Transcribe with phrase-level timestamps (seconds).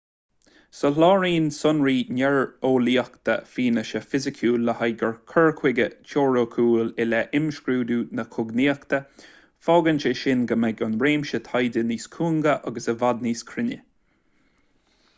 [0.77, 9.01] soláthraíonn sonraí néareolaíocha fianaise fhisiciúil le haghaidh cur chuige teoiriciúil i leith imscrúdú na cognaíochta
[9.69, 13.79] fágann sé sin go mbeidh an réimse taighde níos cúinge agus i bhfad níos cruinne